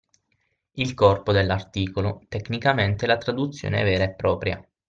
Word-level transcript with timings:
Il 0.71 0.95
corpo 0.95 1.31
dell’articolo, 1.31 2.21
tecnicamente 2.27 3.05
la 3.05 3.17
traduzione 3.19 3.83
vera 3.83 4.05
e 4.05 4.15
propria. 4.15 4.59